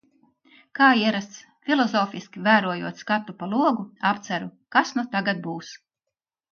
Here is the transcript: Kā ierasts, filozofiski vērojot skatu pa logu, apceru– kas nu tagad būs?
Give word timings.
Kā 0.77 0.85
ierasts, 1.01 1.41
filozofiski 1.67 2.43
vērojot 2.49 3.05
skatu 3.05 3.39
pa 3.43 3.53
logu, 3.55 3.89
apceru– 4.15 4.53
kas 4.77 4.99
nu 4.99 5.09
tagad 5.17 5.49
būs? 5.49 5.73